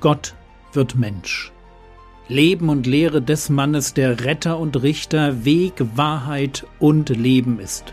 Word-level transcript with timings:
Gott 0.00 0.34
wird 0.72 0.94
Mensch. 0.94 1.50
Leben 2.28 2.68
und 2.68 2.86
Lehre 2.86 3.20
des 3.20 3.48
Mannes, 3.48 3.94
der 3.94 4.24
Retter 4.24 4.60
und 4.60 4.80
Richter, 4.80 5.44
Weg, 5.44 5.72
Wahrheit 5.96 6.66
und 6.78 7.08
Leben 7.08 7.58
ist. 7.58 7.92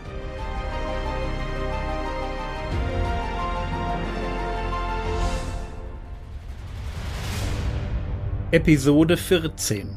Episode 8.52 9.16
14 9.16 9.96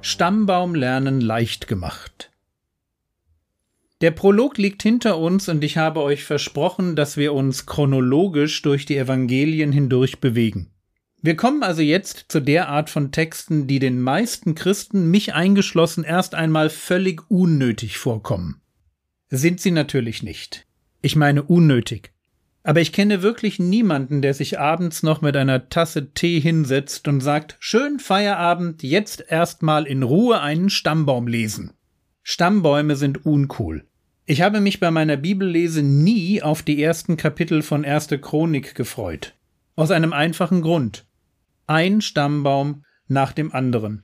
Stammbaum 0.00 0.74
lernen 0.74 1.20
leicht 1.20 1.68
gemacht. 1.68 2.32
Der 4.00 4.10
Prolog 4.10 4.58
liegt 4.58 4.82
hinter 4.82 5.18
uns 5.18 5.48
und 5.48 5.62
ich 5.62 5.76
habe 5.76 6.02
euch 6.02 6.24
versprochen, 6.24 6.96
dass 6.96 7.16
wir 7.16 7.34
uns 7.34 7.66
chronologisch 7.66 8.62
durch 8.62 8.84
die 8.84 8.96
Evangelien 8.96 9.70
hindurch 9.70 10.18
bewegen. 10.18 10.72
Wir 11.22 11.36
kommen 11.36 11.62
also 11.62 11.82
jetzt 11.82 12.26
zu 12.28 12.40
der 12.40 12.70
Art 12.70 12.88
von 12.88 13.12
Texten, 13.12 13.66
die 13.66 13.78
den 13.78 14.00
meisten 14.00 14.54
Christen, 14.54 15.10
mich 15.10 15.34
eingeschlossen, 15.34 16.02
erst 16.02 16.34
einmal 16.34 16.70
völlig 16.70 17.30
unnötig 17.30 17.98
vorkommen. 17.98 18.62
Sind 19.28 19.60
sie 19.60 19.70
natürlich 19.70 20.22
nicht. 20.22 20.66
Ich 21.02 21.16
meine 21.16 21.42
unnötig. 21.42 22.12
Aber 22.62 22.80
ich 22.80 22.92
kenne 22.92 23.22
wirklich 23.22 23.58
niemanden, 23.58 24.22
der 24.22 24.32
sich 24.32 24.58
abends 24.58 25.02
noch 25.02 25.20
mit 25.20 25.36
einer 25.36 25.68
Tasse 25.68 26.12
Tee 26.12 26.40
hinsetzt 26.40 27.06
und 27.06 27.20
sagt, 27.20 27.56
schön 27.58 27.98
Feierabend, 27.98 28.82
jetzt 28.82 29.24
erstmal 29.28 29.86
in 29.86 30.02
Ruhe 30.02 30.40
einen 30.40 30.70
Stammbaum 30.70 31.26
lesen. 31.26 31.72
Stammbäume 32.22 32.96
sind 32.96 33.26
uncool. 33.26 33.84
Ich 34.24 34.40
habe 34.40 34.60
mich 34.60 34.80
bei 34.80 34.90
meiner 34.90 35.16
Bibellese 35.16 35.82
nie 35.82 36.42
auf 36.42 36.62
die 36.62 36.82
ersten 36.82 37.16
Kapitel 37.18 37.60
von 37.60 37.84
Erste 37.84 38.18
Chronik 38.18 38.74
gefreut. 38.74 39.34
Aus 39.76 39.90
einem 39.90 40.12
einfachen 40.12 40.62
Grund 40.62 41.06
ein 41.70 42.00
Stammbaum 42.00 42.84
nach 43.06 43.32
dem 43.32 43.52
anderen. 43.52 44.02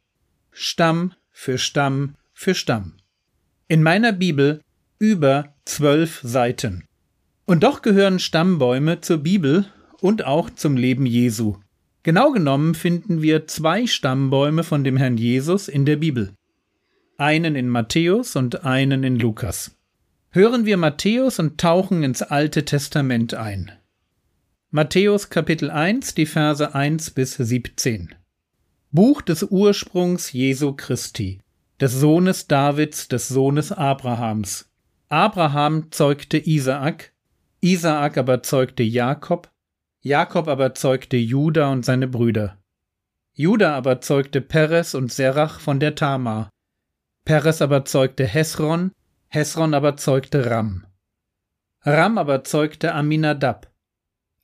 Stamm 0.53 1.15
für 1.33 1.59
Stamm 1.59 2.15
für 2.33 2.55
Stamm. 2.55 2.95
In 3.67 3.83
meiner 3.83 4.13
Bibel 4.13 4.63
über 5.01 5.53
zwölf 5.65 6.21
Seiten. 6.23 6.85
Und 7.45 7.65
doch 7.65 7.83
gehören 7.83 8.21
Stammbäume 8.21 9.01
zur 9.01 9.19
Bibel 9.19 9.67
und 10.01 10.25
auch 10.25 10.49
zum 10.49 10.77
Leben 10.77 11.07
Jesu. 11.07 11.57
Genau 12.05 12.31
genommen 12.31 12.77
finden 12.77 13.21
wir 13.21 13.49
zwei 13.49 13.89
Stammbäume 13.89 14.63
von 14.63 14.85
dem 14.85 14.97
Herrn 14.97 15.17
Jesus 15.17 15.67
in 15.67 15.85
der 15.85 15.97
Bibel. 15.97 16.35
Einen 17.19 17.57
in 17.57 17.69
Matthäus 17.69 18.37
und 18.37 18.65
einen 18.65 19.03
in 19.03 19.19
Lukas. 19.19 19.77
Hören 20.31 20.67
wir 20.67 20.77
Matthäus 20.77 21.41
und 21.41 21.59
tauchen 21.59 22.05
ins 22.05 22.23
Alte 22.23 22.65
Testament 22.65 23.35
ein. 23.35 23.73
Matthäus 24.77 25.31
Kapitel 25.31 25.71
1, 25.71 26.17
die 26.17 26.27
Verse 26.27 26.75
1 26.75 27.13
bis 27.13 27.33
17. 27.37 28.15
Buch 28.91 29.23
des 29.23 29.43
Ursprungs 29.43 30.33
Jesu 30.33 30.75
Christi, 30.75 31.41
des 31.81 31.95
Sohnes 31.95 32.47
Davids, 32.47 33.09
des 33.09 33.27
Sohnes 33.27 33.73
Abrahams. 33.73 34.71
Abraham 35.09 35.91
zeugte 35.93 36.37
Isaak, 36.37 37.15
Isaak 37.63 38.19
aber 38.19 38.43
zeugte 38.43 38.83
Jakob, 38.83 39.51
Jakob 40.03 40.47
aber 40.47 40.75
zeugte 40.75 41.17
Juda 41.17 41.73
und 41.73 41.87
seine 41.87 42.07
Brüder. 42.07 42.59
Juda 43.33 43.75
aber 43.75 44.03
zeugte 44.03 44.43
Peres 44.43 44.95
und 44.95 45.11
Serach 45.11 45.59
von 45.59 45.81
der 45.81 45.95
Tamar. 45.95 46.51
Peres 47.25 47.63
aber 47.63 47.87
zeugte 47.87 48.27
Hesron, 48.27 48.93
Hesron 49.29 49.73
aber 49.73 49.97
zeugte 49.97 50.51
Ram. 50.51 50.85
Ram 51.81 52.19
aber 52.19 52.45
zeugte 52.45 52.93
Aminadab. 52.93 53.73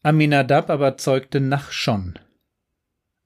Aminadab 0.04 0.68
aber 0.68 0.96
zeugte 0.96 1.40
Nachschon. 1.40 2.18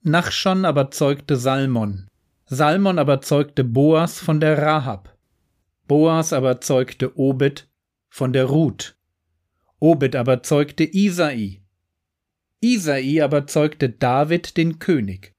Nachschon 0.03 0.67
aber 0.67 0.91
zeugte 0.91 1.37
Salmon. 1.37 2.06
Salmon 2.45 2.99
aber 2.99 3.23
zeugte 3.23 3.65
Boas 3.65 4.21
von 4.21 4.41
der 4.41 4.61
Rahab. 4.61 5.17
Boas 5.89 6.34
aber 6.34 6.61
zeugte 6.61 7.19
Obed 7.19 7.67
von 8.11 8.34
der 8.34 8.45
Ruth. 8.45 8.95
Obed 9.81 10.15
aber 10.15 10.43
zeugte 10.43 10.84
Isai. 10.84 11.62
Isai 12.61 13.23
aber 13.25 13.47
zeugte 13.47 13.89
David 13.89 14.59
den 14.59 14.79
König. 14.79 15.33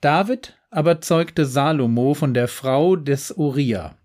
David 0.00 0.56
aber 0.70 1.02
zeugte 1.02 1.44
Salomo 1.44 2.14
von 2.14 2.32
der 2.32 2.48
Frau 2.48 2.96
des 2.96 3.36
Uriah. 3.36 3.98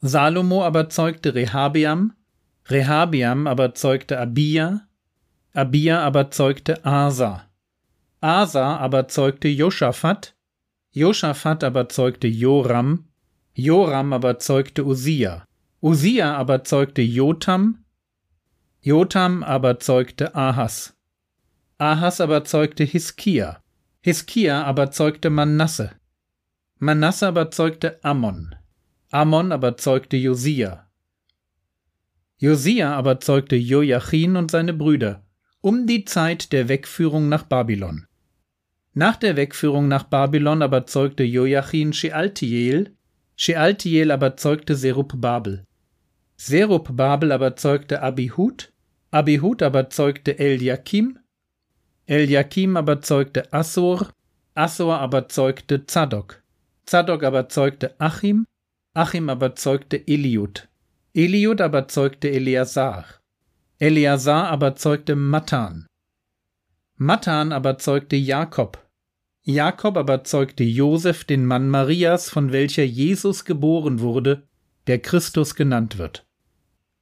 Salomo 0.00 0.64
aber 0.64 0.88
zeugte 0.88 1.34
Rehabiam, 1.34 2.14
Rehabiam 2.68 3.46
aber 3.46 3.74
zeugte 3.74 4.18
Abia, 4.18 4.87
Abia 5.58 6.04
aber 6.04 6.30
zeugte 6.30 6.84
Asa. 6.84 7.50
Asa 8.20 8.76
aber 8.76 9.08
zeugte 9.08 9.48
Josaphat. 9.48 10.36
Josaphat 10.92 11.64
aber 11.64 11.88
zeugte 11.88 12.28
Joram. 12.28 13.08
Joram 13.54 14.12
aber 14.12 14.38
zeugte 14.38 14.86
Usia. 14.86 15.44
Usia 15.82 16.36
aber 16.36 16.62
zeugte 16.62 17.02
Jotam. 17.02 17.84
Jotam 18.82 19.42
aber 19.42 19.80
zeugte 19.80 20.36
Ahas. 20.36 20.96
Ahas 21.76 22.20
aber 22.20 22.44
zeugte 22.44 22.84
Hiskia. 22.84 23.60
Hiskia 24.00 24.62
aber 24.62 24.92
zeugte 24.92 25.28
Manasse. 25.28 25.90
Manasse 26.78 27.26
aber 27.26 27.50
zeugte 27.50 27.98
Ammon. 28.04 28.54
Ammon 29.10 29.50
aber 29.50 29.76
zeugte 29.76 30.16
Josia. 30.16 30.88
Josia 32.36 32.94
aber 32.94 33.18
zeugte 33.18 33.56
Joachim 33.56 34.36
und 34.36 34.52
seine 34.52 34.72
Brüder 34.72 35.24
um 35.60 35.86
die 35.86 36.04
Zeit 36.04 36.52
der 36.52 36.68
Wegführung 36.68 37.28
nach 37.28 37.42
Babylon. 37.42 38.06
Nach 38.94 39.16
der 39.16 39.36
Wegführung 39.36 39.88
nach 39.88 40.04
Babylon 40.04 40.62
aber 40.62 40.86
zeugte 40.86 41.24
Joachim 41.24 41.92
Shealtiel, 41.92 42.94
Shealtiel 43.36 44.10
aber 44.10 44.36
zeugte 44.36 44.76
Babel. 45.16 45.64
Serub 46.36 46.96
Babel 46.96 47.32
aber 47.32 47.56
zeugte 47.56 48.02
Abihud, 48.02 48.72
Abihud 49.10 49.62
aber 49.62 49.90
zeugte 49.90 50.38
Eliakim, 50.38 51.18
Eliakim 52.06 52.76
aber 52.76 53.02
zeugte 53.02 53.52
Assur, 53.52 54.10
Assur 54.54 54.98
aber 54.98 55.28
zeugte 55.28 55.86
Zadok, 55.86 56.42
Zadok 56.86 57.24
aber 57.24 57.48
zeugte 57.48 57.94
Achim, 58.00 58.46
Achim 58.94 59.28
aber 59.28 59.56
zeugte 59.56 59.96
Eliud, 60.06 60.68
Eliud 61.14 61.60
aber 61.60 61.88
zeugte 61.88 62.30
Eleazar, 62.30 63.04
Eleazar 63.80 64.48
aber 64.48 64.74
zeugte 64.74 65.14
Matan. 65.14 65.86
Matan 66.96 67.52
aber 67.52 67.78
zeugte 67.78 68.16
Jakob. 68.16 68.84
Jakob 69.42 69.96
aber 69.96 70.24
zeugte 70.24 70.64
Josef, 70.64 71.22
den 71.22 71.46
Mann 71.46 71.68
Marias, 71.68 72.28
von 72.28 72.50
welcher 72.50 72.82
Jesus 72.82 73.44
geboren 73.44 74.00
wurde, 74.00 74.48
der 74.88 74.98
Christus 74.98 75.54
genannt 75.54 75.96
wird. 75.96 76.26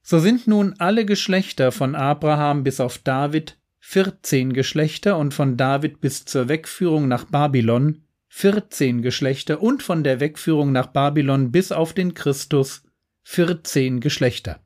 So 0.03 0.19
sind 0.19 0.45
nun 0.45 0.75
alle 0.77 1.05
Geschlechter 1.05 1.71
von 1.71 1.95
Abraham 1.95 2.63
bis 2.63 2.79
auf 2.79 2.99
David 2.99 3.59
vierzehn 3.79 4.53
Geschlechter 4.53 5.17
und 5.17 5.33
von 5.33 5.57
David 5.57 5.99
bis 5.99 6.25
zur 6.25 6.47
Wegführung 6.47 7.07
nach 7.07 7.25
Babylon 7.25 8.03
vierzehn 8.27 9.01
Geschlechter 9.01 9.63
und 9.63 9.81
von 9.81 10.03
der 10.03 10.19
Wegführung 10.19 10.71
nach 10.71 10.87
Babylon 10.87 11.51
bis 11.51 11.71
auf 11.71 11.93
den 11.93 12.13
Christus 12.13 12.83
vierzehn 13.23 13.99
Geschlechter. 13.99 14.59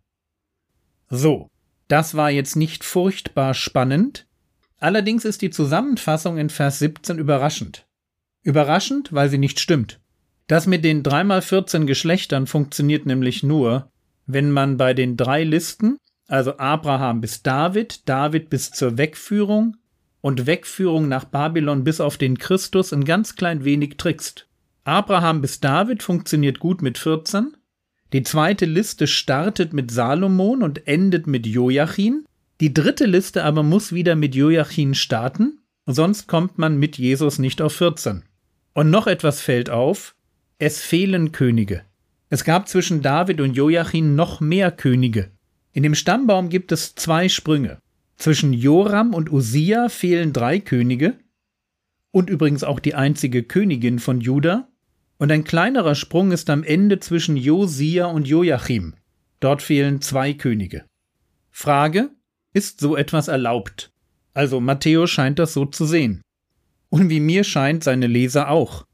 So, 1.09 1.50
das 1.91 2.15
war 2.15 2.31
jetzt 2.31 2.55
nicht 2.55 2.83
furchtbar 2.83 3.53
spannend, 3.53 4.25
allerdings 4.79 5.25
ist 5.25 5.41
die 5.41 5.49
Zusammenfassung 5.49 6.37
in 6.37 6.49
Vers 6.49 6.79
17 6.79 7.17
überraschend. 7.17 7.85
Überraschend, 8.43 9.11
weil 9.11 9.29
sie 9.29 9.37
nicht 9.37 9.59
stimmt. 9.59 9.99
Das 10.47 10.67
mit 10.67 10.85
den 10.85 11.03
dreimal 11.03 11.41
14 11.41 11.87
Geschlechtern 11.87 12.47
funktioniert 12.47 13.05
nämlich 13.05 13.43
nur, 13.43 13.91
wenn 14.25 14.51
man 14.51 14.77
bei 14.77 14.93
den 14.93 15.17
drei 15.17 15.43
Listen, 15.43 15.97
also 16.27 16.57
Abraham 16.57 17.19
bis 17.19 17.43
David, 17.43 18.07
David 18.07 18.49
bis 18.49 18.71
zur 18.71 18.97
Wegführung 18.97 19.75
und 20.21 20.45
Wegführung 20.47 21.09
nach 21.09 21.25
Babylon 21.25 21.83
bis 21.83 21.99
auf 21.99 22.17
den 22.17 22.37
Christus 22.37 22.93
ein 22.93 23.03
ganz 23.03 23.35
klein 23.35 23.65
wenig 23.65 23.97
trickst. 23.97 24.47
Abraham 24.85 25.41
bis 25.41 25.59
David 25.59 26.03
funktioniert 26.03 26.59
gut 26.59 26.81
mit 26.81 26.97
14, 26.97 27.57
die 28.13 28.23
zweite 28.23 28.65
Liste 28.65 29.07
startet 29.07 29.73
mit 29.73 29.91
Salomon 29.91 30.63
und 30.63 30.87
endet 30.87 31.27
mit 31.27 31.47
Joachim. 31.47 32.25
Die 32.59 32.73
dritte 32.73 33.05
Liste 33.05 33.43
aber 33.43 33.63
muss 33.63 33.93
wieder 33.93 34.15
mit 34.15 34.35
Joachim 34.35 34.93
starten, 34.93 35.59
sonst 35.85 36.27
kommt 36.27 36.57
man 36.57 36.77
mit 36.77 36.97
Jesus 36.97 37.39
nicht 37.39 37.61
auf 37.61 37.73
14. 37.73 38.23
Und 38.73 38.89
noch 38.89 39.07
etwas 39.07 39.41
fällt 39.41 39.69
auf, 39.69 40.15
es 40.59 40.81
fehlen 40.81 41.31
Könige. 41.31 41.83
Es 42.29 42.43
gab 42.43 42.67
zwischen 42.67 43.01
David 43.01 43.41
und 43.41 43.55
Joachim 43.55 44.15
noch 44.15 44.39
mehr 44.39 44.71
Könige. 44.71 45.31
In 45.73 45.83
dem 45.83 45.95
Stammbaum 45.95 46.49
gibt 46.49 46.71
es 46.71 46.95
zwei 46.95 47.29
Sprünge. 47.29 47.79
Zwischen 48.17 48.53
Joram 48.53 49.13
und 49.13 49.31
Usia 49.31 49.89
fehlen 49.89 50.31
drei 50.31 50.59
Könige 50.59 51.17
und 52.11 52.29
übrigens 52.29 52.63
auch 52.63 52.79
die 52.79 52.93
einzige 52.93 53.43
Königin 53.43 53.99
von 53.99 54.21
Juda. 54.21 54.67
Und 55.21 55.31
ein 55.31 55.43
kleinerer 55.43 55.93
Sprung 55.93 56.31
ist 56.31 56.49
am 56.49 56.63
Ende 56.63 56.99
zwischen 56.99 57.37
Josia 57.37 58.07
und 58.07 58.27
Joachim. 58.27 58.95
Dort 59.39 59.61
fehlen 59.61 60.01
zwei 60.01 60.33
Könige. 60.33 60.83
Frage: 61.51 62.09
Ist 62.55 62.79
so 62.79 62.95
etwas 62.97 63.27
erlaubt? 63.27 63.91
Also 64.33 64.59
Matthäus 64.59 65.11
scheint 65.11 65.37
das 65.37 65.53
so 65.53 65.65
zu 65.65 65.85
sehen. 65.85 66.23
Und 66.89 67.11
wie 67.11 67.19
mir 67.19 67.43
scheint, 67.43 67.83
seine 67.83 68.07
Leser 68.07 68.49
auch. 68.49 68.87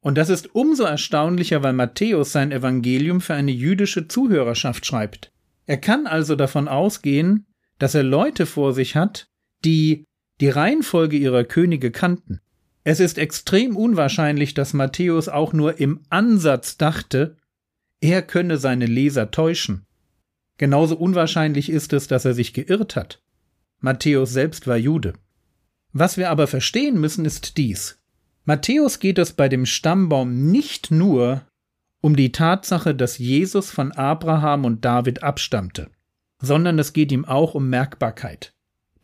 Und 0.00 0.18
das 0.18 0.30
ist 0.30 0.52
umso 0.52 0.82
erstaunlicher, 0.82 1.62
weil 1.62 1.74
Matthäus 1.74 2.32
sein 2.32 2.50
Evangelium 2.50 3.20
für 3.20 3.34
eine 3.34 3.52
jüdische 3.52 4.08
Zuhörerschaft 4.08 4.84
schreibt. 4.84 5.30
Er 5.66 5.76
kann 5.76 6.08
also 6.08 6.34
davon 6.34 6.66
ausgehen, 6.66 7.46
dass 7.78 7.94
er 7.94 8.02
Leute 8.02 8.46
vor 8.46 8.72
sich 8.72 8.96
hat, 8.96 9.28
die 9.64 10.06
die 10.40 10.48
Reihenfolge 10.48 11.16
ihrer 11.16 11.44
Könige 11.44 11.92
kannten. 11.92 12.40
Es 12.84 13.00
ist 13.00 13.18
extrem 13.18 13.76
unwahrscheinlich, 13.76 14.54
dass 14.54 14.72
Matthäus 14.72 15.28
auch 15.28 15.52
nur 15.52 15.78
im 15.80 16.00
Ansatz 16.08 16.76
dachte, 16.78 17.36
er 18.00 18.22
könne 18.22 18.58
seine 18.58 18.86
Leser 18.86 19.30
täuschen. 19.30 19.84
Genauso 20.56 20.96
unwahrscheinlich 20.96 21.70
ist 21.70 21.92
es, 21.92 22.08
dass 22.08 22.24
er 22.24 22.34
sich 22.34 22.52
geirrt 22.52 22.96
hat. 22.96 23.22
Matthäus 23.80 24.32
selbst 24.32 24.66
war 24.66 24.76
Jude. 24.76 25.14
Was 25.92 26.16
wir 26.16 26.30
aber 26.30 26.46
verstehen 26.46 27.00
müssen, 27.00 27.24
ist 27.24 27.56
dies. 27.56 28.00
Matthäus 28.44 28.98
geht 28.98 29.18
es 29.18 29.32
bei 29.32 29.48
dem 29.48 29.66
Stammbaum 29.66 30.50
nicht 30.50 30.90
nur 30.90 31.42
um 32.00 32.16
die 32.16 32.32
Tatsache, 32.32 32.94
dass 32.94 33.18
Jesus 33.18 33.70
von 33.70 33.92
Abraham 33.92 34.64
und 34.64 34.84
David 34.84 35.22
abstammte, 35.22 35.90
sondern 36.40 36.78
es 36.78 36.92
geht 36.92 37.12
ihm 37.12 37.24
auch 37.24 37.54
um 37.54 37.68
Merkbarkeit. 37.68 38.54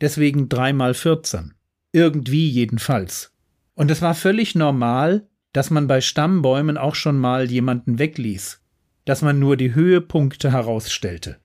Deswegen 0.01 0.49
dreimal 0.49 0.93
14. 0.93 1.53
Irgendwie 1.91 2.49
jedenfalls. 2.49 3.34
Und 3.75 3.91
es 3.91 4.01
war 4.01 4.15
völlig 4.15 4.55
normal, 4.55 5.27
dass 5.53 5.69
man 5.69 5.87
bei 5.87 6.01
Stammbäumen 6.01 6.77
auch 6.77 6.95
schon 6.95 7.17
mal 7.17 7.49
jemanden 7.49 7.99
wegließ, 7.99 8.61
dass 9.05 9.21
man 9.21 9.39
nur 9.39 9.55
die 9.57 9.73
Höhepunkte 9.73 10.51
herausstellte. 10.51 11.37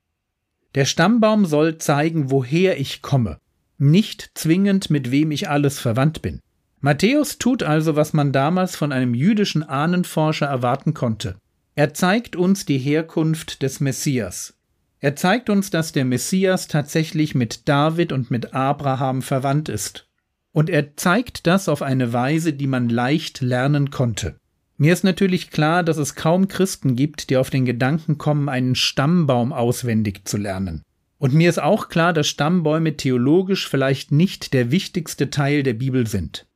Der 0.75 0.85
Stammbaum 0.85 1.47
soll 1.47 1.79
zeigen, 1.79 2.31
woher 2.31 2.79
ich 2.81 3.03
komme, 3.03 3.39
nicht 3.79 4.31
zwingend 4.35 4.91
mit 4.91 5.11
wem 5.11 5.31
ich 5.31 5.49
alles 5.49 5.79
verwandt 5.79 6.23
bin. 6.23 6.41
Matthäus 6.81 7.39
tut 7.39 7.63
also, 7.63 7.97
was 7.97 8.13
man 8.13 8.33
damals 8.33 8.75
von 8.75 8.93
einem 8.93 9.15
jüdischen 9.15 9.63
Ahnenforscher 9.63 10.47
erwarten 10.47 10.95
konnte. 10.95 11.37
Er 11.75 11.93
zeigt 11.95 12.37
uns 12.37 12.65
die 12.65 12.79
Herkunft 12.79 13.63
des 13.63 13.81
Messias. 13.81 14.55
Er 14.99 15.17
zeigt 15.17 15.51
uns, 15.51 15.71
dass 15.71 15.93
der 15.93 16.05
Messias 16.05 16.69
tatsächlich 16.69 17.35
mit 17.35 17.69
David 17.69 18.13
und 18.13 18.31
mit 18.31 18.55
Abraham 18.55 19.23
verwandt 19.23 19.69
ist. 19.69 20.10
Und 20.53 20.71
er 20.71 20.97
zeigt 20.97 21.47
das 21.47 21.69
auf 21.69 21.83
eine 21.83 22.13
Weise, 22.13 22.53
die 22.53 22.67
man 22.67 22.89
leicht 22.89 23.41
lernen 23.41 23.91
konnte. 23.91 24.37
Mir 24.77 24.93
ist 24.93 25.05
natürlich 25.05 25.51
klar, 25.51 25.83
dass 25.83 25.99
es 25.99 26.15
kaum 26.15 26.49
Christen 26.49 26.97
gibt, 26.97 27.31
die 27.31 27.37
auf 27.37 27.51
den 27.51 27.67
Gedanken 27.67 28.17
kommen, 28.17 28.49
einen 28.49 28.75
Stammbaum 28.75 29.53
auswendig 29.53 30.27
zu 30.27 30.39
lernen. 30.39 30.83
Und 31.19 31.35
mir 31.35 31.51
ist 31.51 31.61
auch 31.61 31.91
klar, 31.91 32.15
dass 32.15 32.29
Stammbäume 32.29 32.97
theologisch 32.97 33.69
vielleicht 33.69 34.11
nicht 34.11 34.55
der 34.55 34.71
wichtigste 34.71 35.29
Teil 35.29 35.63
der 35.63 35.75
Bibel 35.75 36.07
sind. 36.07 36.47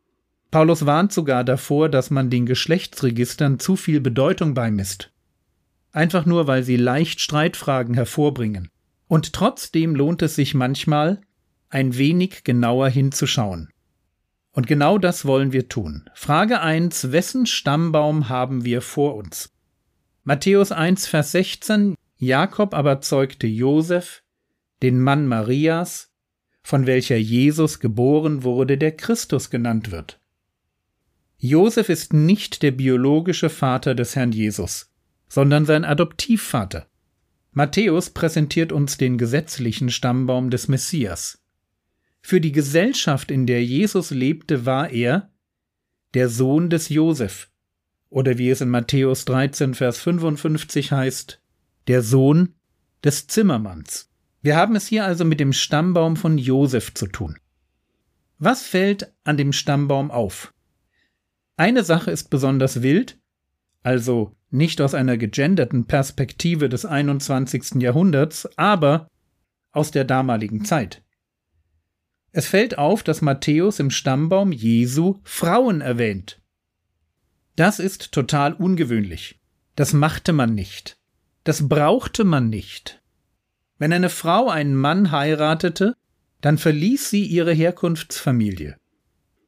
Paulus 0.51 0.87
warnt 0.87 1.13
sogar 1.13 1.45
davor, 1.45 1.91
dass 1.91 2.11
man 2.11 2.31
den 2.31 2.47
Geschlechtsregistern 2.47 3.59
zu 3.59 3.77
viel 3.77 4.01
Bedeutung 4.01 4.55
beimisst. 4.55 5.13
Einfach 5.93 6.25
nur, 6.25 6.47
weil 6.47 6.63
sie 6.63 6.77
leicht 6.77 7.21
Streitfragen 7.21 7.95
hervorbringen. 7.95 8.71
Und 9.07 9.35
trotzdem 9.35 9.95
lohnt 9.95 10.23
es 10.23 10.35
sich 10.35 10.55
manchmal, 10.55 11.21
ein 11.69 11.99
wenig 11.99 12.43
genauer 12.43 12.89
hinzuschauen. 12.89 13.69
Und 14.55 14.69
genau 14.69 14.99
das 14.99 15.25
wollen 15.25 15.53
wir 15.53 15.69
tun. 15.69 16.09
Frage 16.15 16.61
1. 16.61 17.11
Wessen 17.11 17.45
Stammbaum 17.45 18.29
haben 18.29 18.65
wir 18.65 18.83
vor 18.83 19.17
uns? 19.17 19.53
Matthäus 20.23 20.71
1, 20.71 21.09
Vers 21.09 21.33
16. 21.33 21.97
Jakob 22.17 22.73
aber 22.73 23.01
zeugte 23.01 23.49
Josef, 23.49 24.23
den 24.81 25.01
Mann 25.01 25.27
Marias, 25.27 26.13
von 26.63 26.87
welcher 26.87 27.17
Jesus 27.17 27.81
geboren 27.81 28.45
wurde, 28.45 28.79
der 28.79 28.97
Christus 28.97 29.51
genannt 29.51 29.91
wird. 29.91 30.21
Josef 31.37 31.89
ist 31.89 32.13
nicht 32.13 32.63
der 32.63 32.71
biologische 32.71 33.51
Vater 33.51 33.97
des 33.97 34.15
Herrn 34.15 34.31
Jesus, 34.31 34.95
sondern 35.29 35.67
sein 35.67 35.85
Adoptivvater. 35.85 36.87
Matthäus 37.51 38.11
präsentiert 38.11 38.71
uns 38.71 38.99
den 38.99 39.19
gesetzlichen 39.19 39.91
Stammbaum 39.91 40.51
des 40.51 40.69
Messias. 40.69 41.44
Für 42.27 42.41
die 42.41 42.53
Gesellschaft, 42.53 43.31
in 43.31 43.45
der 43.45 43.63
Jesus 43.63 44.11
lebte, 44.11 44.65
war 44.65 44.89
er 44.89 45.31
der 46.15 46.31
Sohn 46.31 46.71
des 46.71 46.89
Josef, 46.89 47.51
oder 48.09 48.39
wie 48.39 48.49
es 48.49 48.63
in 48.63 48.71
Matthäus 48.71 49.27
13, 49.27 49.75
Vers 49.75 49.99
55 49.99 50.91
heißt, 50.91 51.43
der 51.87 52.01
Sohn 52.01 52.55
des 53.05 53.27
Zimmermanns. 53.27 54.11
Wir 54.41 54.57
haben 54.57 54.75
es 54.75 54.87
hier 54.87 55.05
also 55.05 55.27
mit 55.27 55.39
dem 55.39 55.53
Stammbaum 55.53 56.17
von 56.17 56.39
Josef 56.39 56.95
zu 56.95 57.09
tun. 57.09 57.37
Was 58.39 58.63
fällt 58.63 59.13
an 59.25 59.37
dem 59.37 59.53
Stammbaum 59.53 60.11
auf? 60.11 60.55
Eine 61.59 61.85
Sache 61.85 62.11
ist 62.11 62.31
besonders 62.31 62.81
wild, 62.81 63.21
also 63.83 64.35
nicht 64.51 64.81
aus 64.81 64.95
einer 64.95 65.19
gegenderten 65.19 65.85
Perspektive 65.85 66.71
des 66.71 66.87
21. 66.87 67.83
Jahrhunderts, 67.83 68.49
aber 68.57 69.09
aus 69.73 69.91
der 69.91 70.05
damaligen 70.05 70.65
Zeit. 70.65 71.04
Es 72.37 72.49
fällt 72.49 72.79
auf, 72.79 73.05
dass 73.05 73.23
Matthäus 73.23 73.79
im 73.79 73.91
Stammbaum 73.91 74.51
Jesu 74.51 75.21
Frauen 75.23 75.81
erwähnt. 75.81 76.41
Das 77.55 77.79
ist 77.79 78.11
total 78.11 78.55
ungewöhnlich. 78.55 79.39
Das 79.77 79.93
machte 79.93 80.33
man 80.33 80.53
nicht. 80.53 80.99
Das 81.45 81.69
brauchte 81.69 82.25
man 82.25 82.51
nicht. 82.51 83.01
Wenn 83.79 83.93
eine 83.93 84.11
Frau 84.11 84.49
einen 84.49 84.75
Mann 84.75 85.13
heiratete, 85.13 85.95
dann 86.41 86.59
verließ 86.59 87.09
sie 87.09 87.25
ihre 87.25 87.53
Herkunftsfamilie. 87.53 88.79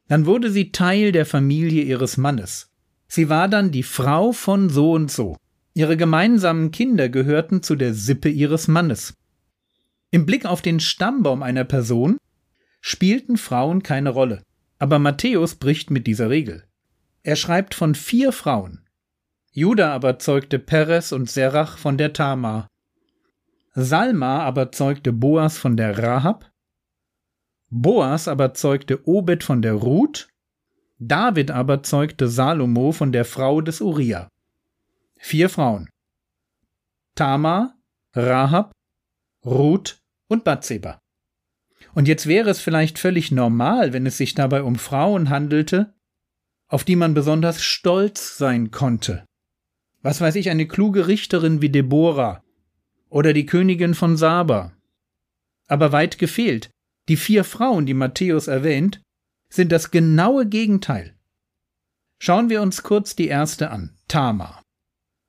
Dann 0.07 0.25
wurde 0.25 0.49
sie 0.49 0.71
Teil 0.71 1.11
der 1.11 1.25
Familie 1.25 1.83
ihres 1.83 2.15
Mannes. 2.15 2.71
Sie 3.09 3.27
war 3.27 3.49
dann 3.49 3.71
die 3.71 3.83
Frau 3.83 4.31
von 4.31 4.69
so 4.69 4.93
und 4.93 5.11
so. 5.11 5.35
Ihre 5.73 5.97
gemeinsamen 5.97 6.71
Kinder 6.71 7.09
gehörten 7.09 7.61
zu 7.61 7.75
der 7.75 7.93
Sippe 7.93 8.29
ihres 8.29 8.69
Mannes. 8.69 9.13
Im 10.09 10.25
Blick 10.25 10.45
auf 10.45 10.61
den 10.61 10.79
Stammbaum 10.79 11.43
einer 11.43 11.65
Person 11.65 12.17
spielten 12.87 13.35
Frauen 13.35 13.83
keine 13.83 14.11
Rolle. 14.11 14.41
Aber 14.79 14.97
Matthäus 14.97 15.55
bricht 15.55 15.91
mit 15.91 16.07
dieser 16.07 16.29
Regel. 16.29 16.63
Er 17.21 17.35
schreibt 17.35 17.73
von 17.75 17.95
vier 17.95 18.31
Frauen. 18.31 18.87
Judah 19.51 19.91
aber 19.91 20.19
zeugte 20.19 20.57
Peres 20.57 21.11
und 21.11 21.29
Serach 21.29 21.77
von 21.77 21.97
der 21.97 22.13
Tamar. 22.13 22.67
Salma 23.73 24.39
aber 24.39 24.71
zeugte 24.71 25.11
Boas 25.11 25.57
von 25.57 25.75
der 25.75 26.01
Rahab 26.01 26.49
Boas 27.69 28.29
aber 28.29 28.53
zeugte 28.53 29.05
Obed 29.05 29.43
von 29.43 29.61
der 29.61 29.73
Ruth, 29.73 30.29
David 30.97 31.51
aber 31.51 31.83
zeugte 31.83 32.29
Salomo 32.29 32.93
von 32.93 33.11
der 33.11 33.25
Frau 33.25 33.59
des 33.59 33.81
Uriah. 33.81 34.29
Vier 35.17 35.49
Frauen. 35.49 35.89
Tamar, 37.15 37.75
Rahab, 38.15 38.71
Ruth 39.45 39.99
und 40.29 40.45
Bathseba. 40.45 41.01
Und 41.93 42.07
jetzt 42.07 42.27
wäre 42.27 42.49
es 42.49 42.59
vielleicht 42.59 42.99
völlig 42.99 43.31
normal, 43.31 43.93
wenn 43.93 44.05
es 44.05 44.17
sich 44.17 44.35
dabei 44.35 44.63
um 44.63 44.75
Frauen 44.75 45.29
handelte, 45.29 45.93
auf 46.67 46.83
die 46.83 46.95
man 46.95 47.13
besonders 47.13 47.63
stolz 47.63 48.37
sein 48.37 48.71
konnte. 48.71 49.25
Was 50.01 50.21
weiß 50.21 50.35
ich, 50.35 50.49
eine 50.49 50.67
kluge 50.67 51.07
Richterin 51.07 51.61
wie 51.61 51.69
Deborah 51.69 52.43
oder 53.09 53.33
die 53.33 53.45
Königin 53.45 53.93
von 53.93 54.17
Saba. 54.17 54.73
Aber 55.67 55.91
weit 55.91 56.17
gefehlt. 56.17 56.69
Die 57.07 57.17
vier 57.17 57.43
Frauen, 57.43 57.85
die 57.85 57.93
Matthäus 57.93 58.47
erwähnt, 58.47 59.01
sind 59.49 59.71
das 59.71 59.91
genaue 59.91 60.45
Gegenteil. 60.45 61.15
Schauen 62.19 62.49
wir 62.49 62.61
uns 62.61 62.83
kurz 62.83 63.15
die 63.15 63.27
erste 63.27 63.71
an, 63.71 63.95
Tamar. 64.07 64.63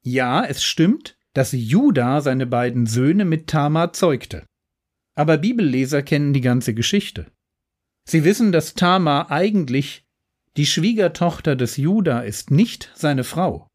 Ja, 0.03 0.45
es 0.45 0.63
stimmt, 0.65 1.17
dass 1.35 1.53
Judah 1.53 2.21
seine 2.21 2.47
beiden 2.47 2.87
Söhne 2.87 3.25
mit 3.25 3.47
Tamar 3.47 3.93
zeugte. 3.93 4.47
Aber 5.19 5.37
Bibelleser 5.37 6.05
kennen 6.05 6.33
die 6.33 6.41
ganze 6.41 6.75
Geschichte. 6.75 7.27
Sie 8.05 8.23
wissen, 8.23 8.53
dass 8.53 8.75
Tamar 8.75 9.33
eigentlich 9.33 10.07
die 10.57 10.65
Schwiegertochter 10.65 11.57
des 11.57 11.77
Judah 11.77 12.23
ist, 12.23 12.53
nicht 12.53 12.93
seine 12.95 13.25
Frau. 13.25 13.67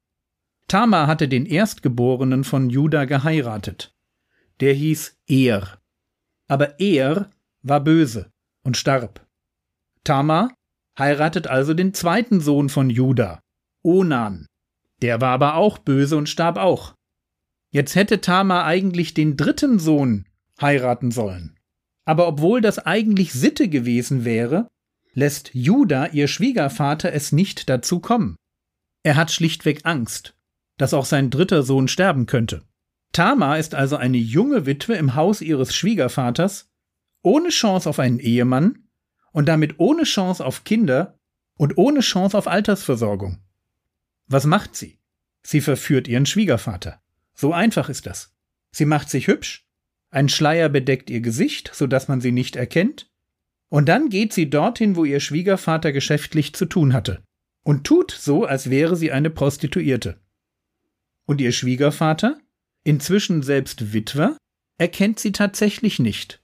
Tamar 0.70 1.08
hatte 1.08 1.28
den 1.28 1.46
Erstgeborenen 1.46 2.46
von 2.46 2.70
Judah 2.70 3.04
geheiratet. 3.04 3.94
Der 4.62 4.74
hieß 4.74 5.18
Er. 5.28 5.82
Aber 6.48 6.80
Er 6.80 7.30
war 7.62 7.82
böse 7.82 8.32
und 8.64 8.78
starb. 8.78 9.28
Tamar 10.06 10.56
heiratet 10.98 11.48
also 11.48 11.74
den 11.74 11.94
zweiten 11.94 12.40
Sohn 12.40 12.70
von 12.70 12.90
Juda, 12.90 13.42
Onan. 13.82 14.46
Der 15.02 15.20
war 15.20 15.32
aber 15.32 15.56
auch 15.56 15.78
böse 15.78 16.16
und 16.16 16.30
starb 16.30 16.56
auch. 16.56 16.96
Jetzt 17.70 17.96
hätte 17.96 18.22
Tamar 18.22 18.64
eigentlich 18.64 19.14
den 19.14 19.36
dritten 19.36 19.78
Sohn 19.78 20.26
heiraten 20.62 21.12
sollen. 21.12 21.58
Aber 22.06 22.28
obwohl 22.28 22.62
das 22.62 22.80
eigentlich 22.80 23.34
Sitte 23.34 23.70
gewesen 23.70 24.26
wäre, 24.26 24.68
lässt 25.14 25.52
Juda, 25.54 26.08
ihr 26.08 26.28
Schwiegervater, 26.28 27.14
es 27.14 27.32
nicht 27.32 27.70
dazu 27.70 28.00
kommen. 28.00 28.36
Er 29.04 29.16
hat 29.16 29.32
schlichtweg 29.32 29.82
Angst, 29.84 30.36
dass 30.78 30.94
auch 30.94 31.06
sein 31.06 31.30
dritter 31.30 31.64
Sohn 31.64 31.88
sterben 31.88 32.26
könnte. 32.26 32.64
Tamar 33.12 33.60
ist 33.60 33.76
also 33.76 33.96
eine 33.96 34.18
junge 34.18 34.66
Witwe 34.66 34.96
im 34.96 35.16
Haus 35.16 35.42
ihres 35.42 35.76
Schwiegervaters 35.76 36.70
ohne 37.22 37.50
Chance 37.50 37.90
auf 37.90 38.00
einen 38.00 38.20
Ehemann 38.20 38.88
und 39.32 39.48
damit 39.48 39.80
ohne 39.80 40.04
Chance 40.04 40.46
auf 40.46 40.64
Kinder 40.64 41.18
und 41.56 41.78
ohne 41.78 42.02
Chance 42.02 42.38
auf 42.38 42.48
Altersversorgung. 42.48 43.40
Was 44.28 44.46
macht 44.46 44.76
sie? 44.76 45.00
Sie 45.42 45.62
verführt 45.62 46.08
ihren 46.08 46.26
Schwiegervater. 46.26 47.02
So 47.34 47.54
einfach 47.54 47.90
ist 47.90 48.06
das. 48.06 48.34
Sie 48.72 48.86
macht 48.86 49.10
sich 49.10 49.28
hübsch, 49.28 49.66
ein 50.14 50.30
Schleier 50.30 50.70
bedeckt 50.70 51.10
ihr 51.10 51.22
Gesicht, 51.22 51.72
so 51.74 51.88
dass 51.88 52.08
man 52.08 52.22
sie 52.22 52.32
nicht 52.32 52.56
erkennt, 52.56 53.10
und 53.70 53.90
dann 53.90 54.10
geht 54.10 54.34
sie 54.34 54.50
dorthin, 54.50 54.96
wo 54.96 55.06
ihr 55.06 55.20
Schwiegervater 55.20 55.92
geschäftlich 55.92 56.54
zu 56.54 56.66
tun 56.66 56.94
hatte, 56.94 57.24
und 57.64 57.86
tut 57.86 58.12
so, 58.12 58.46
als 58.46 58.70
wäre 58.70 58.96
sie 58.96 59.12
eine 59.12 59.32
Prostituierte. 59.32 60.22
Und 61.26 61.42
ihr 61.42 61.52
Schwiegervater, 61.52 62.40
inzwischen 62.84 63.42
selbst 63.42 63.94
Witwer, 63.94 64.38
erkennt 64.78 65.20
sie 65.20 65.32
tatsächlich 65.32 65.98
nicht 65.98 66.44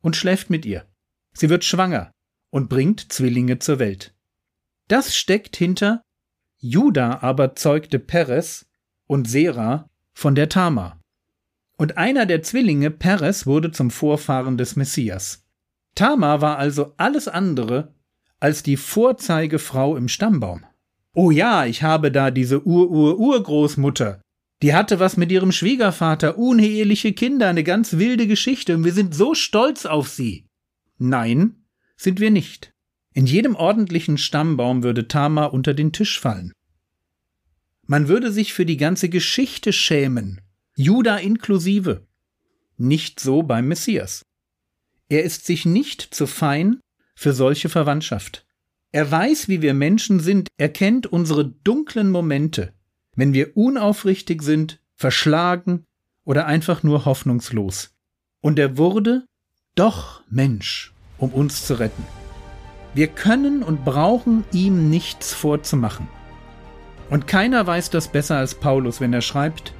und 0.00 0.16
schläft 0.16 0.48
mit 0.48 0.64
ihr. 0.64 0.86
Sie 1.34 1.50
wird 1.50 1.64
schwanger 1.64 2.12
und 2.50 2.68
bringt 2.68 3.12
Zwillinge 3.12 3.58
zur 3.58 3.78
Welt. 3.78 4.14
Das 4.88 5.14
steckt 5.14 5.56
hinter 5.56 6.02
Juda 6.58 7.18
aber 7.22 7.56
zeugte 7.56 7.98
Peres 7.98 8.66
und 9.06 9.28
Sera 9.28 9.90
von 10.14 10.34
der 10.34 10.48
Tamar. 10.48 11.01
Und 11.82 11.98
einer 11.98 12.26
der 12.26 12.44
Zwillinge, 12.44 12.92
Peres, 12.92 13.44
wurde 13.44 13.72
zum 13.72 13.90
Vorfahren 13.90 14.56
des 14.56 14.76
Messias. 14.76 15.44
Tamar 15.96 16.40
war 16.40 16.56
also 16.56 16.94
alles 16.96 17.26
andere 17.26 17.92
als 18.38 18.62
die 18.62 18.76
Vorzeigefrau 18.76 19.96
im 19.96 20.06
Stammbaum. 20.06 20.62
Oh 21.12 21.32
ja, 21.32 21.66
ich 21.66 21.82
habe 21.82 22.12
da 22.12 22.30
diese 22.30 22.64
Ur-Ur-Urgroßmutter. 22.64 24.20
Die 24.62 24.74
hatte 24.74 25.00
was 25.00 25.16
mit 25.16 25.32
ihrem 25.32 25.50
Schwiegervater, 25.50 26.38
uneheliche 26.38 27.14
Kinder, 27.14 27.48
eine 27.48 27.64
ganz 27.64 27.94
wilde 27.94 28.28
Geschichte, 28.28 28.76
und 28.76 28.84
wir 28.84 28.92
sind 28.92 29.12
so 29.12 29.34
stolz 29.34 29.84
auf 29.84 30.08
sie. 30.08 30.46
Nein, 30.98 31.64
sind 31.96 32.20
wir 32.20 32.30
nicht. 32.30 32.72
In 33.12 33.26
jedem 33.26 33.56
ordentlichen 33.56 34.18
Stammbaum 34.18 34.84
würde 34.84 35.08
Tamar 35.08 35.52
unter 35.52 35.74
den 35.74 35.90
Tisch 35.90 36.20
fallen. 36.20 36.52
Man 37.88 38.06
würde 38.06 38.30
sich 38.30 38.52
für 38.52 38.66
die 38.66 38.76
ganze 38.76 39.08
Geschichte 39.08 39.72
schämen, 39.72 40.40
Juda 40.74 41.18
inklusive. 41.18 42.06
Nicht 42.78 43.20
so 43.20 43.42
beim 43.42 43.68
Messias. 43.68 44.24
Er 45.08 45.22
ist 45.22 45.44
sich 45.44 45.66
nicht 45.66 46.00
zu 46.00 46.26
fein 46.26 46.80
für 47.14 47.34
solche 47.34 47.68
Verwandtschaft. 47.68 48.46
Er 48.90 49.10
weiß, 49.10 49.48
wie 49.48 49.60
wir 49.60 49.74
Menschen 49.74 50.20
sind, 50.20 50.48
er 50.56 50.70
kennt 50.70 51.06
unsere 51.06 51.46
dunklen 51.46 52.10
Momente, 52.10 52.72
wenn 53.14 53.34
wir 53.34 53.56
unaufrichtig 53.56 54.42
sind, 54.42 54.80
verschlagen 54.94 55.84
oder 56.24 56.46
einfach 56.46 56.82
nur 56.82 57.04
hoffnungslos. 57.04 57.94
Und 58.40 58.58
er 58.58 58.78
wurde 58.78 59.26
doch 59.74 60.22
Mensch, 60.30 60.94
um 61.18 61.30
uns 61.30 61.66
zu 61.66 61.78
retten. 61.78 62.04
Wir 62.94 63.08
können 63.08 63.62
und 63.62 63.84
brauchen 63.84 64.44
ihm 64.52 64.88
nichts 64.88 65.34
vorzumachen. 65.34 66.08
Und 67.10 67.26
keiner 67.26 67.66
weiß 67.66 67.90
das 67.90 68.08
besser 68.08 68.38
als 68.38 68.54
Paulus, 68.54 69.00
wenn 69.00 69.12
er 69.12 69.22
schreibt, 69.22 69.74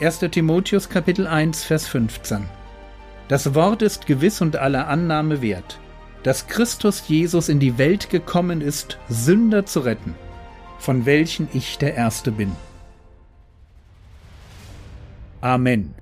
1. 0.00 0.20
Timotheus 0.30 0.88
Kapitel 0.88 1.26
1, 1.26 1.62
Vers 1.62 1.86
15. 1.86 2.48
Das 3.28 3.54
Wort 3.54 3.82
ist 3.82 4.06
gewiss 4.06 4.40
und 4.40 4.56
aller 4.56 4.88
Annahme 4.88 5.42
wert, 5.42 5.78
dass 6.22 6.46
Christus 6.46 7.06
Jesus 7.06 7.50
in 7.50 7.60
die 7.60 7.76
Welt 7.76 8.08
gekommen 8.08 8.62
ist, 8.62 8.96
Sünder 9.10 9.66
zu 9.66 9.80
retten, 9.80 10.14
von 10.78 11.04
welchen 11.04 11.48
ich 11.52 11.76
der 11.76 11.96
Erste 11.96 12.32
bin. 12.32 12.52
Amen. 15.42 15.94